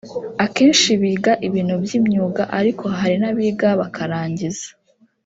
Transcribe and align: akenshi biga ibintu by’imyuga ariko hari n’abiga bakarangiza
akenshi 0.45 0.89
biga 1.01 1.33
ibintu 1.47 1.75
by’imyuga 1.83 2.43
ariko 2.59 2.83
hari 2.97 3.15
n’abiga 3.21 3.69
bakarangiza 3.79 4.67